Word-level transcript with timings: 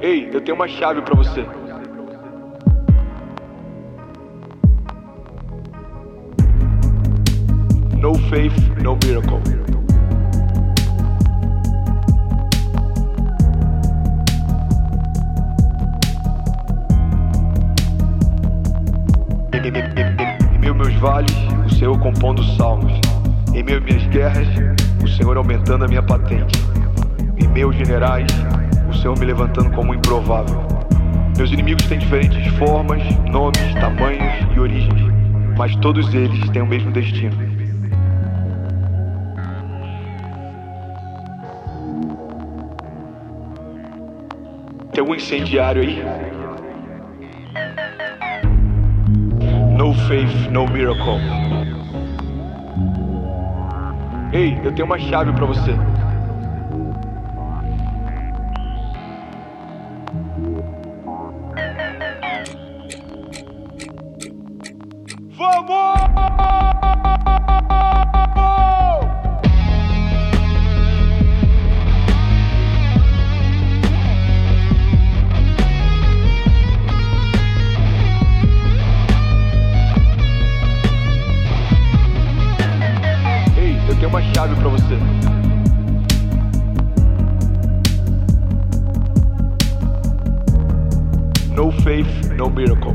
Ei, 0.00 0.30
eu 0.32 0.40
tenho 0.40 0.54
uma 0.54 0.68
chave 0.68 1.02
pra 1.02 1.12
você. 1.16 1.44
No 8.00 8.14
faith, 8.30 8.54
no 8.80 8.96
miracle. 9.04 9.42
Em, 19.52 20.58
meio 20.60 20.76
meus 20.76 20.94
vales, 20.94 21.34
o 21.66 21.74
Senhor 21.74 21.98
compondo 21.98 22.44
salmos. 22.56 22.92
Em 23.52 23.64
meio 23.64 23.82
minhas 23.82 24.06
guerras, 24.06 24.46
o 25.02 25.08
Senhor 25.08 25.36
aumentando 25.36 25.84
a 25.84 25.88
minha 25.88 26.02
patente. 26.04 26.62
Em 27.36 27.48
meus 27.48 27.74
generais, 27.74 28.28
o 28.88 28.94
Senhor 28.94 29.18
me 29.18 29.26
levantando 29.26 29.70
como 29.70 29.94
improvável. 29.94 30.60
Meus 31.36 31.52
inimigos 31.52 31.86
têm 31.86 31.98
diferentes 31.98 32.46
formas, 32.54 33.02
nomes, 33.30 33.74
tamanhos 33.74 34.56
e 34.56 34.58
origens, 34.58 35.00
mas 35.56 35.74
todos 35.76 36.12
eles 36.14 36.48
têm 36.50 36.62
o 36.62 36.66
mesmo 36.66 36.90
destino. 36.90 37.36
Tem 44.92 45.00
algum 45.00 45.14
incendiário 45.14 45.82
aí? 45.82 46.02
No 49.76 49.94
faith, 49.94 50.50
no 50.50 50.66
miracle. 50.66 51.20
Ei, 54.32 54.58
eu 54.64 54.72
tenho 54.72 54.86
uma 54.86 54.98
chave 54.98 55.32
pra 55.32 55.46
você. 55.46 55.72
Uma 84.08 84.22
chave 84.34 84.54
pra 84.56 84.68
você. 84.68 85.37
No 91.68 91.72
faith, 91.82 92.30
no 92.38 92.48
miracle. 92.48 92.94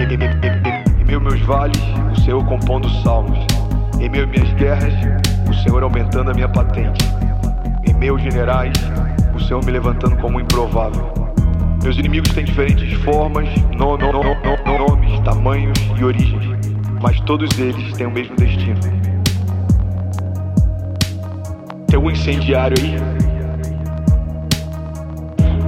Em, 0.00 1.04
meio 1.04 1.20
meus 1.20 1.38
vales, 1.42 1.80
o 2.10 2.20
Senhor 2.22 2.44
compondo 2.44 2.88
salmos. 3.04 3.38
Em 4.00 4.08
meio 4.08 4.26
minhas 4.26 4.52
guerras, 4.54 4.92
o 5.48 5.54
Senhor 5.62 5.84
aumentando 5.84 6.32
a 6.32 6.34
minha 6.34 6.48
patente. 6.48 7.04
Em 7.88 7.94
meus 7.94 8.20
generais, 8.20 8.72
o 9.32 9.38
Senhor 9.38 9.64
me 9.64 9.70
levantando 9.70 10.16
como 10.16 10.40
improvável. 10.40 11.14
Meus 11.84 11.96
inimigos 11.98 12.32
têm 12.34 12.44
diferentes 12.44 12.92
formas, 13.04 13.48
no- 13.78 13.96
no- 13.96 14.10
no- 14.12 14.24
no- 14.24 14.88
nomes, 14.88 15.20
tamanhos 15.20 15.78
e 16.00 16.02
origens, 16.04 16.44
mas 17.00 17.20
todos 17.20 17.56
eles 17.60 17.92
têm 17.92 18.08
o 18.08 18.10
mesmo 18.10 18.34
destino. 18.34 18.80
Tem 21.86 21.94
algum 21.94 22.10
incendiário 22.10 22.76
aí? 22.82 23.25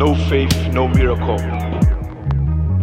No 0.00 0.14
faith, 0.14 0.72
no 0.72 0.88
miracle. 0.88 1.36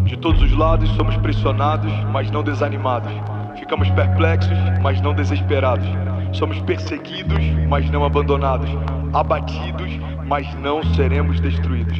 De 0.05 0.15
todos 0.17 0.39
os 0.39 0.55
lados 0.55 0.87
somos 0.91 1.17
pressionados, 1.17 1.91
mas 2.11 2.29
não 2.29 2.43
desanimados. 2.43 3.11
Ficamos 3.57 3.89
perplexos, 3.89 4.55
mas 4.83 5.01
não 5.01 5.15
desesperados. 5.15 5.87
Somos 6.31 6.59
perseguidos, 6.59 7.43
mas 7.67 7.89
não 7.89 8.05
abandonados. 8.05 8.69
Abatidos, 9.13 9.99
mas 10.27 10.53
não 10.59 10.83
seremos 10.93 11.39
destruídos. 11.39 11.97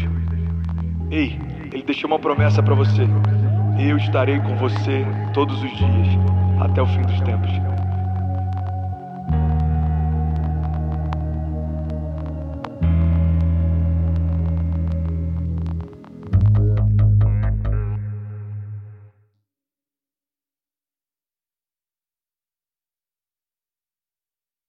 Ei, 1.09 1.41
ele 1.73 1.81
deixou 1.81 2.11
uma 2.11 2.19
promessa 2.19 2.61
pra 2.61 2.75
você. 2.75 3.07
Eu 3.79 3.97
estarei 3.97 4.39
com 4.39 4.55
você 4.57 5.03
todos 5.33 5.55
os 5.63 5.77
dias, 5.77 6.07
até 6.59 6.79
o 6.79 6.85
fim 6.85 7.01
dos 7.01 7.19
tempos. 7.21 7.49